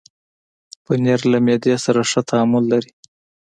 [0.85, 2.91] پنېر له معدې سره ښه تعامل لري.